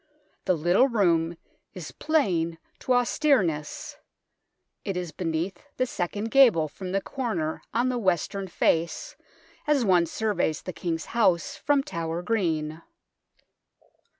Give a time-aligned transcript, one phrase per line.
[0.45, 1.37] The little room
[1.75, 3.97] is plain to austereness.
[4.83, 9.15] It is beneath the second gable from the corner on the western face
[9.67, 12.81] as one surveys the King's House from Tower Green.